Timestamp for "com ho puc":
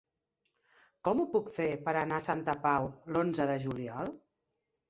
1.07-1.51